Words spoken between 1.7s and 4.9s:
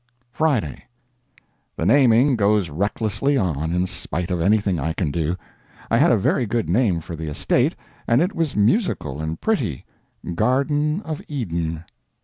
The naming goes recklessly on, in spite of anything